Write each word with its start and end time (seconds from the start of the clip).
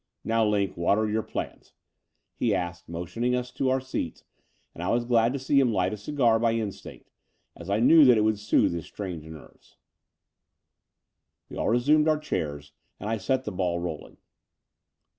Now, 0.23 0.43
Line, 0.43 0.69
what 0.69 0.97
are 0.97 1.07
your 1.07 1.21
plans?" 1.21 1.73
he 2.33 2.55
asked, 2.55 2.89
motioning 2.89 3.35
us 3.35 3.51
to 3.51 3.69
our 3.69 3.79
seats: 3.79 4.23
and 4.73 4.81
I 4.81 4.89
was 4.89 5.05
glad 5.05 5.31
to 5.33 5.37
see 5.37 5.59
him 5.59 5.71
light 5.71 5.93
a 5.93 5.97
cigar 5.97 6.39
by 6.39 6.53
instinct, 6.53 7.11
as 7.55 7.69
I 7.69 7.81
knew 7.81 8.03
that 8.05 8.17
it 8.17 8.21
would 8.21 8.39
soothe 8.39 8.73
his 8.73 8.87
strained 8.87 9.21
nerves. 9.31 9.77
We 11.49 11.57
all 11.57 11.69
resumed 11.69 12.07
our 12.07 12.17
chairs: 12.17 12.71
and 12.99 13.11
I 13.11 13.17
set 13.17 13.43
the 13.43 13.51
ball 13.51 13.77
rolling. 13.79 14.17